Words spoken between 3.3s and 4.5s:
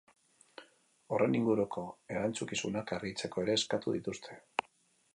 ere eskatu dituzte.